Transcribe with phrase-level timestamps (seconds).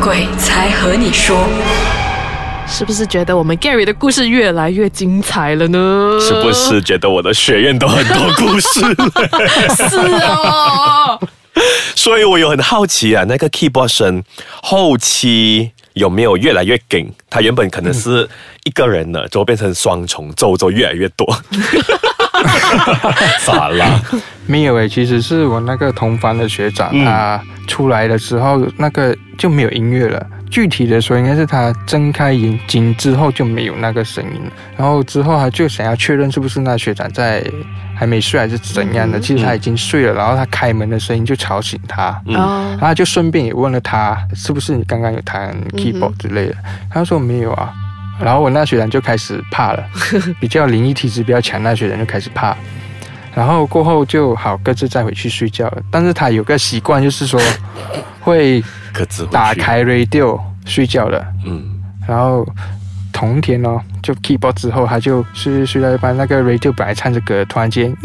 [0.00, 1.46] 鬼才和你说，
[2.66, 6.18] 是不是觉得我们 Gary 的故事越来越精彩了呢？
[6.18, 9.10] 是不是觉得我的学院都很多故事了？
[9.90, 11.20] 是哦，
[11.94, 14.24] 所以我有很好奇啊，那个 keyboard 声
[14.62, 17.12] 后期有没有越来越紧？
[17.28, 18.26] 他原本可能是
[18.64, 21.26] 一个人的，之后变成双重奏，就越来越多。
[23.46, 24.00] 咋啦？
[24.46, 30.24] 没有诶，其实是我那个同房的学长，嗯他出来的时候，那个就没有音乐了。
[30.50, 37.40] 具体的说，应该是他睁开眼睛之后就没有那个声音了，然后之后他就想要确认是不是那学长在
[37.94, 39.20] 还没睡还是怎样的。
[39.20, 42.42] 其实他已经睡了，然后他开门的声音就吵醒他，然，
[42.80, 46.56] 后就顺便也问了他是不是你刚刚有弹 keyboard 之类的，
[46.92, 47.72] 他说没有啊。
[48.24, 49.84] 然后我那学长就开始怕了，
[50.38, 52.56] 比较灵异体质比较强，那学长就开始怕。
[53.34, 55.82] 然后过后就好各自再回去睡觉了。
[55.90, 57.40] 但是他有个习惯，就是说
[58.20, 58.62] 会
[58.92, 61.24] 各自打，开 radio 睡觉的。
[61.46, 61.62] 嗯，
[62.08, 62.46] 然后
[63.12, 67.96] 同天哦，就 keyboard 之后，他就睡睡到一半，那个 radio 本来唱着歌，突然间，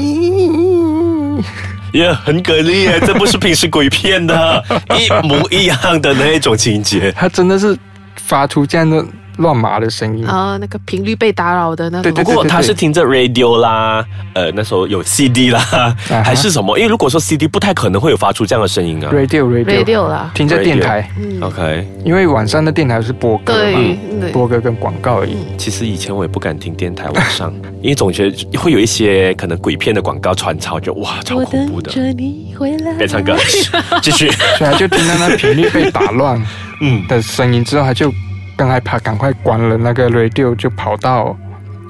[1.93, 2.99] 耶、很给力耶！
[2.99, 4.63] 这不是平时鬼片的，
[4.97, 7.11] 一模一样的那一种情节。
[7.13, 7.77] 他真的是
[8.15, 9.03] 发出这样的
[9.37, 10.25] 乱麻的声音。
[10.25, 15.95] 啊，那个频率被打扰的那种，对对不过他是听着 radio 啦，呃，那时候有 CD 啦，哈。
[16.23, 16.77] 还是什么？
[16.77, 19.11] 因为如果说 CD 不太可能会有发出这样的声音啊。
[19.11, 25.37] radio radio radio 啦，听着电台，嗯，OK，因为晚上的电台是播歌嘛，对对，播歌跟广告而已。
[25.57, 31.91] 其实以前我也不敢听电台晚上， 因为总觉得会有一些可能鬼片的广告传抄，就哇超恐怖的。
[32.13, 32.93] 你回来。
[32.93, 33.35] 别唱歌，
[34.01, 34.29] 继续。
[34.57, 36.41] 所以他就听到那频率被打乱
[36.81, 38.11] 嗯，的声音之后，他就
[38.55, 41.35] 更害怕，赶快关了那个 radio，就跑到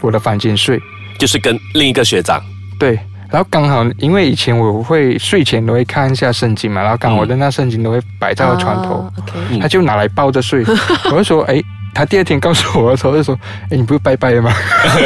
[0.02, 0.81] 我的房间睡。
[1.17, 2.44] 就是跟另一个学长，
[2.77, 2.99] 对，
[3.31, 9.09] 然后刚好因为以前我会睡前都会看一下圣经嘛，然后刚好我的那圣经都会摆在我床头，
[9.61, 10.61] 他就拿来抱着睡。
[11.09, 13.39] 我就说，哎，他第二天告诉我的时候就说，
[13.70, 14.52] 哎，你不是拜拜了吗？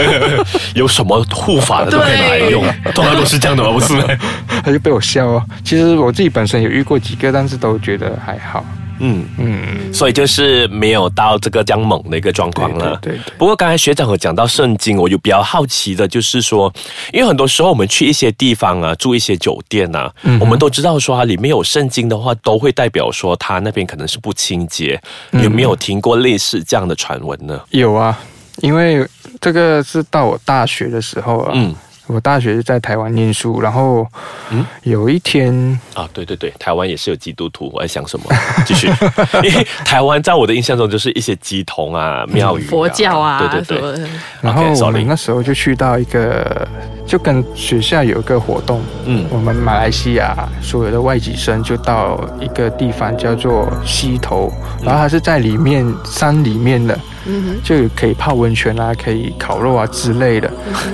[0.74, 2.66] 有什么护法的都可以拿来用，
[2.96, 3.70] 通常都是这样的吗？
[3.72, 4.04] 不是吗？
[4.66, 5.46] 他就被我笑哦。
[5.64, 8.66] 其实我自己本身有遇过几个，但是都觉得还好。
[9.00, 12.98] 嗯，嗯，所以就是没有到这个这样猛的一个状况了。
[13.02, 16.72] 对对对不过刚才学长有讲到圣经，我就比较好奇的就是说，
[17.12, 25.02] 因为很多时候我们去一些地方啊，住一些酒店啊，嗯我们都知道说它里面有圣经的话，都会代表说它那边可能是不清洁。
[25.32, 27.60] 嗯有没有听过类似这样的传闻呢？
[27.70, 28.20] 有啊，
[28.58, 29.08] 因为
[29.40, 31.74] 这个是到我大学的时候啊，嗯
[32.10, 34.06] 我大学是在台湾念书，然后
[34.50, 34.66] 嗯？
[34.82, 38.26] 有一天啊，对对对，台湾也是有基督徒，我在想什么？
[38.66, 38.88] 继续，
[39.44, 44.10] 因为台湾在我的印象中就是一些鸡童啊、庙宇、佛教啊，对对对，
[44.42, 46.68] 然后我们那时候就去到一个，
[47.06, 49.28] 就跟学校有一个活动，嗯。
[49.30, 60.50] 我们马来西亚所有的外籍生就到一个地方叫做溪头，然后它是在里面山里面的，嗯就可以泡温泉啊，可以烤肉啊之类的。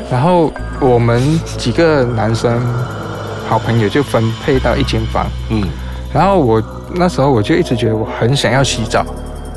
[0.09, 2.59] 然后我们几个男生
[3.47, 5.67] 好朋友就分配到一间房，嗯。
[6.13, 6.63] 然后我
[6.93, 9.05] 那时候我就一直觉得我很想要洗澡，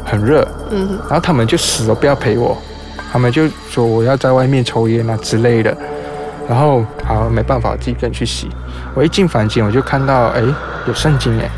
[0.05, 2.57] 很热，哼，嗯然后他们就死都不要陪我，
[3.13, 5.77] 他们就说我要在外面抽烟啊之类的。
[6.49, 8.49] 然后好没办法，我自己一个人去洗。
[8.95, 10.43] 我一进房间我就看到，哎，
[10.87, 11.51] 有圣经哎，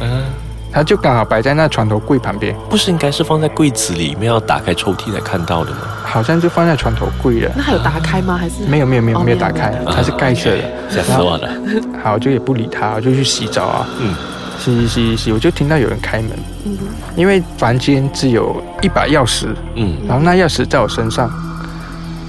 [0.00, 0.22] 嗯，
[0.70, 5.78] 它就刚好摆在那床头柜旁边，不是应该是放在柜子里面，要打开抽屉才看到的吗？
[6.04, 7.50] 好像就放在床头柜了。
[7.56, 8.36] 那还有打开吗？
[8.36, 10.62] 还是没有没有没有哦没有打开，它是盖着的。
[10.90, 11.48] 吓死我了。
[12.02, 14.14] 好，就也不理他，我就去洗澡啊，嗯
[14.58, 16.30] 洗洗洗洗，我就听到有人开门，
[16.64, 16.76] 嗯
[17.16, 19.46] 因为房间只有一把钥匙，
[19.76, 21.30] 嗯，然后那钥匙在我身上，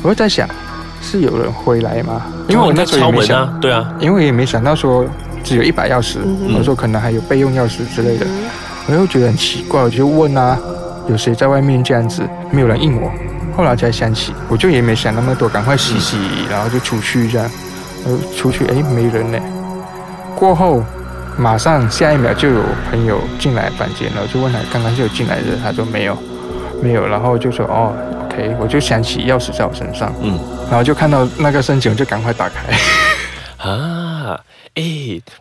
[0.01, 0.47] 我就在想，
[1.01, 2.21] 是有人回来吗？
[2.47, 5.05] 因为我那时候敲也没想，门啊，对啊，因为也没想到说
[5.49, 8.43] 只有一把钥匙，嗯我说可能还有备用钥匙之类的，嗯
[8.87, 10.55] 我又觉得很奇怪，我就问啊，
[11.07, 12.21] 有谁在外面这样子？
[12.51, 13.11] 没有人应我。
[13.57, 16.17] 后来才想起，我就也没想那么多，赶快洗洗，
[16.51, 17.49] 然后就出去这样。
[18.05, 19.39] 呃，出去哎，没人呢。
[20.35, 20.83] 过后
[21.35, 22.61] 马上下一秒就有
[22.91, 26.15] 朋友进来房间了，我就问他刚刚就有进来的，他说没有，
[26.81, 27.07] 没有。
[27.07, 27.91] 然后就说哦
[28.25, 32.71] ，OK，我就想起钥匙在我身上，嗯然后就看到那个申请，我就赶快打开。
[33.69, 33.98] 啊，
[34.75, 34.83] 哎，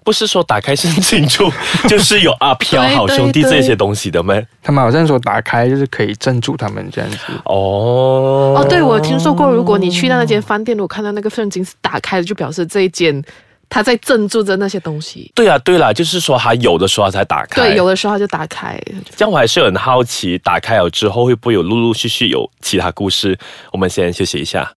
[0.05, 1.51] 不是说打开圣经就
[1.89, 4.35] 就是有阿飘好兄弟这些东西的吗？
[4.63, 7.19] 他们好像说打开就是可以镇住他们这样子。
[7.45, 13.23] 哦哦，对，我听说过，如果你去到那间饭店，如果看到那个圣经是打开的，就表示这一间
[13.69, 15.31] 他在镇住着那些东西。
[15.35, 17.63] 对啊，对啦，就是说还有的时候它才打开。
[17.63, 18.81] 对，有的时候它就打开。
[19.15, 23.39] 这样 我还是很好奇，打开了之后会不会有陆陆续续有其他故事？
[23.73, 24.73] 我们先休息一下。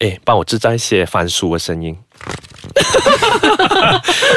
[0.00, 1.96] 哎，帮我制造一些翻书的声音。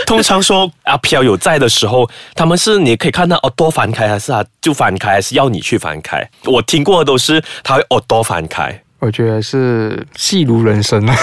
[0.06, 6.28] 通常说阿飘有在的时候，他们是你可以看到哦多翻开，还是啊就翻开，还是要你去翻开？
[6.46, 8.82] 我听过的都是他会哦多翻开。
[9.00, 11.16] 我觉得是戏如人生啊。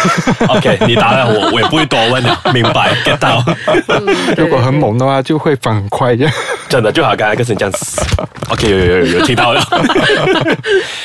[0.47, 3.45] OK，你答了我，我也不会多问了，明白 get 到？
[4.39, 6.33] 如果很猛的话，就会反很快这样。
[6.69, 8.00] 真的就好，刚才跟陈这样子。
[8.49, 9.61] OK，有有有有有听到了。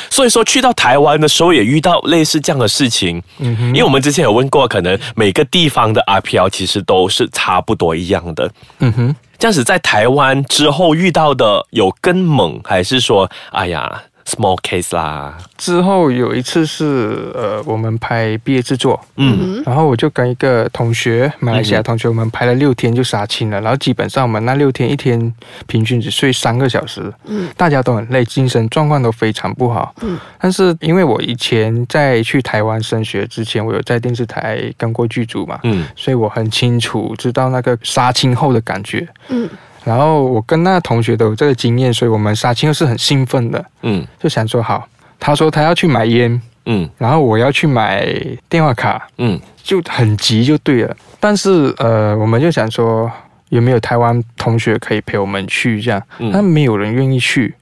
[0.10, 3.22] 所以说去到台湾的时候，也遇到类似这样的事情。
[3.38, 8.52] 嗯因为我们之前有问过，可能每个地方的阿飘其实都是差不多一样的。
[8.80, 15.38] 嗯哼，这样子在台湾之后遇到的有更猛，还是说，哎呀，small case 啦？
[15.58, 23.60] 之后有一次是呃，我们拍毕业制作，嗯然后我就跟一个同学，马来西亚同学，我们拍了六天就杀青了。
[23.62, 25.34] 然后基本上我们那六天一天
[25.68, 29.94] 平均只睡三个小时，嗯大家都很累，精神状况都非常不好。
[30.02, 39.08] 嗯但是因为我以前在去台湾升学之前，我有在电视台跟过剧组嘛，嗯所以我很清楚知道那个杀青后的感觉。
[39.28, 39.50] 嗯
[39.90, 44.88] 然后我跟那个同学都有这个经验，所以我们杀青又是很兴奋的，嗯就想说好。
[45.20, 48.08] 他说他要去买烟，嗯然后我要去买
[48.48, 50.96] 电话卡，嗯就很急就对了。
[51.20, 53.12] 但是呃，我们就想说
[53.50, 57.56] 有没有台湾同学可以陪我们去这样，嗯但没有人愿意去。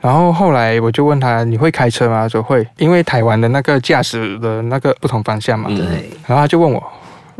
[0.00, 2.22] 然后后来我就问他你会开车吗？
[2.22, 5.68] 他说会，因为台湾的那个驾驶的那个不同方向嘛。
[5.70, 5.86] 嗯对，
[6.26, 6.82] 然后他就问我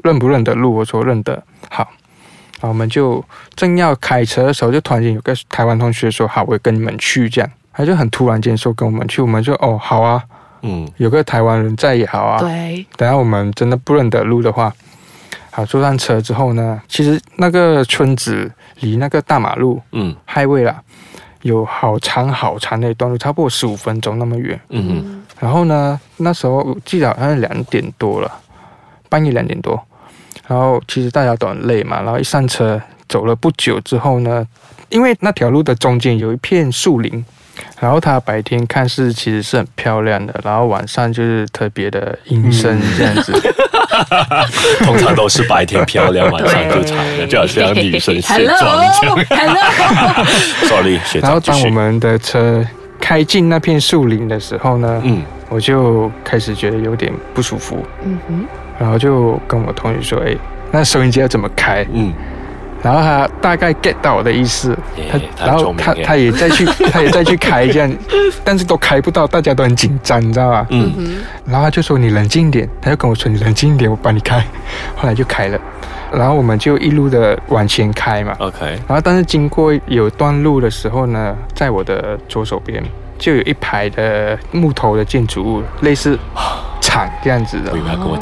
[0.04, 1.42] 认不认得路，我说认得。
[1.68, 1.86] 好，
[2.60, 3.24] 然后我们就
[3.54, 7.50] 正要开车的时候，就突然间有个台湾同学说好，我跟你们去这样。
[7.72, 10.20] 他就很突然间说跟我们去，我们就哦好啊，
[10.62, 12.40] 嗯有个台湾人在也好啊。
[12.40, 14.72] 对，等下我们真的不认得路的话，
[15.52, 18.50] 好坐上车之后呢，其实那个村子
[18.80, 20.82] 离那个大马路嗯 highway 啦，
[21.42, 24.60] 有好长好长的一段路，差不多十五分钟那么远。
[24.70, 28.40] 嗯然后呢，那时候记得好像是两点多了，
[29.08, 29.80] 半夜两点多。
[30.48, 34.44] 然后其实大家都很累嘛，然后一上车走了不久之后呢，
[34.88, 37.24] 因为那条路的中间有一片树林，
[37.78, 43.32] 然后它白天看似其实是很漂亮的，然后晚上就是特别的阴森这样子。
[44.80, 49.26] 通常都是白天漂亮，晚上就惨了，就好像女生卸妆这样。
[49.30, 51.68] Hello，Sorry，然后当我。
[51.68, 52.64] 们的车
[52.98, 58.44] 开进那片树林的时候呢，嗯我就开始觉得有点不舒服，嗯哼，
[58.78, 60.36] 然后就跟我同学说：“哎，
[60.70, 62.12] 那收音机要怎么开？”嗯。
[62.80, 64.78] 然后他大概 get 到我的意思，
[65.10, 67.92] 他然后他他也再去 他也再去开这样，
[68.44, 70.64] 但是都开不到，大家都很紧张，你知道吧？
[70.70, 70.92] 嗯。
[70.96, 74.38] 嗯然后他就说你冷静一点，他就跟我说你冷静一点，我帮你开。
[74.94, 75.58] 后来就开了，
[76.12, 78.32] 然后我们就一路的往前开嘛。
[78.38, 82.80] ，OK，然后但是经过有段路的时候呢，在我的左手边
[83.18, 86.18] 就有一排的木头的建筑物，类似
[86.80, 87.72] 厂这样子的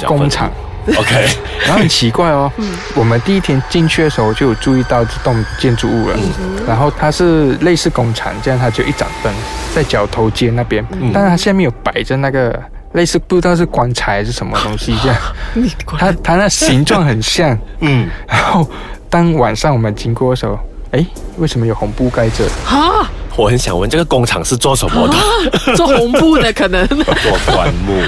[0.06, 0.50] 工厂。
[0.96, 1.26] OK，
[1.66, 2.50] 然后很奇怪哦，
[2.94, 6.16] 我们第一天进去的时候就有注意到这栋建筑物了，
[6.64, 9.32] 然后它是类似工厂这样，它就一盏灯
[9.74, 12.56] 在角头街那边，但是它下面有摆着那个
[12.92, 15.18] 类似不知道是棺材还是什么东西这样，
[15.98, 18.64] 它它那形状很像， 嗯，然后
[19.10, 20.56] 当晚上我们经过的时候，
[20.92, 21.04] 哎，
[21.38, 22.44] 为什么有红布盖着？
[22.64, 25.76] 啊，我很想问这个工厂是做什么的？
[25.76, 28.02] 做红布的可能，做棺木。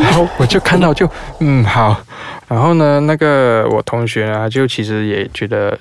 [0.00, 1.08] 然后我就看到就
[1.40, 1.98] 嗯好，
[2.48, 5.76] 然后呢那个我同学啊就其实也觉得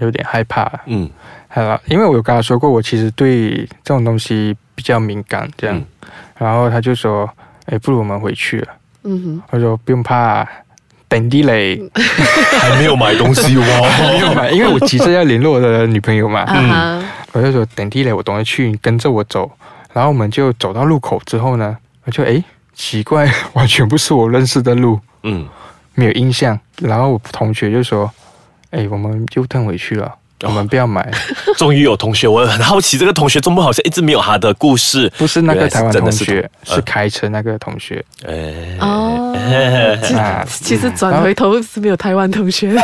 [0.00, 1.08] 有点害怕，嗯
[1.48, 5.76] 好了，因为我有跟他说过，我其实对这种东西比较敏感，这样。
[5.76, 5.84] 嗯
[6.40, 7.28] 然后他就说
[7.68, 8.68] ：“哎，不如我们回去了。
[9.04, 10.42] 嗯”我说：“不用怕，
[11.06, 11.78] 等地雷
[12.58, 14.16] 还没有买东西没哦。
[14.22, 16.46] 有买，因为我急着要联络我的女朋友嘛。
[16.46, 19.50] 哼， 啊哈，我就说等地雷，我懂得去，你跟着我走。
[19.92, 22.42] 然后我们就走到路口之后呢，我就哎
[22.74, 25.48] 奇怪，完全不是我认识的路，嗯，
[25.94, 26.58] 没有印象。
[26.78, 28.10] 然后我同学就说
[28.70, 30.14] ：“哎，我们就退回去了，
[30.48, 31.08] 我们不要买。
[31.58, 35.10] 终于有同学，我很好奇，这个同学中不好像一直没有他的故事。
[35.18, 38.04] 不是那个台湾同学，是是开车那个同学。
[38.26, 39.34] 哎，哦，
[40.16, 42.80] 啊其其实转回头是没有台湾同学的，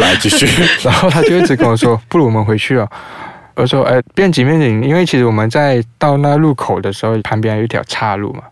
[0.00, 0.46] 来继续。
[0.82, 2.88] 然后他就一直跟我说：“不如我们回去了。”
[3.56, 8.42] 我说：“哎，变紧变紧，因为其实我们在到那路口的时候，旁边有一条岔路嘛。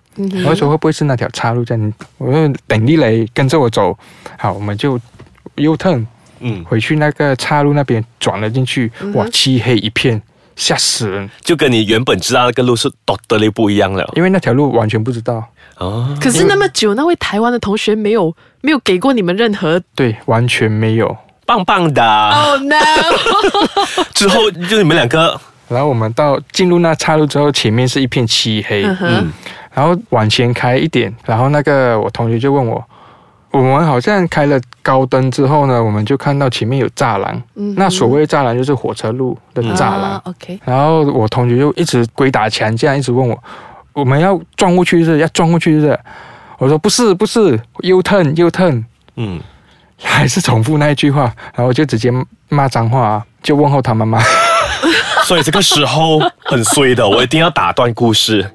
[0.47, 1.93] 我说会不会是那条岔路这样？
[2.19, 3.97] 我说等地雷跟着我走，
[4.39, 4.99] 好，我们就
[5.57, 6.07] U turn
[6.45, 10.21] 嗯，回去那个岔路那边转了进去，嗯哇，漆黑一片，
[10.55, 11.29] 吓死人！
[11.41, 14.09] 就跟你原本知道那个路是 totally 不一样了。
[14.15, 15.45] 因为那条路完全不知道，
[15.79, 21.17] 哦，可是那么久，那位台湾的同学没有没有给过你们任何对，完全没有。
[21.47, 22.03] 棒棒的。
[22.03, 22.77] ，Oh no，
[24.15, 29.31] 之后就你们两个，然后我们到进入那岔路之后，前面是一片漆黑，嗯，
[29.75, 32.83] 然后往前开一点，然后那个我同学就问我，
[33.55, 37.41] 我们好像开了高灯之后呢，我们就看到前面有栅栏。
[37.55, 40.11] 嗯那所谓栅栏就是火车路的栅栏。
[40.11, 43.39] 啊，OK，然后我同学就一直鬼打墙，这样一直问我，
[43.93, 45.97] 我们要撞过去是要撞过去是？
[46.59, 48.85] 我说不是不是，U turn U turn，
[49.17, 49.41] 嗯，
[50.03, 51.23] 还是重复那一句话，
[51.55, 52.11] 然后我就直接
[52.49, 54.21] 骂脏话、啊，就问候他妈妈。
[55.25, 58.49] 所以这个时候很衰的，我一定要打断故事，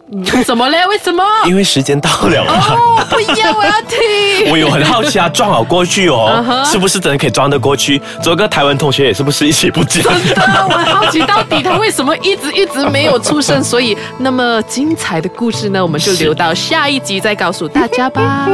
[0.46, 0.86] 怎么嘞？
[0.88, 1.24] 为什么？
[1.46, 2.76] 因为时间到了啊。
[2.78, 4.50] 哦，不要，我要听。
[4.52, 8.00] 我有很好奇啊，撞好过去哦是不是真的可以撞得过去？
[8.22, 10.04] 昨个台湾同学也是不是一起不见？
[10.04, 18.48] 真的，我很好奇到底他为什么一直一直没有出生，所以那么精彩的故事呢，我们就留到下一集再告诉大家吧。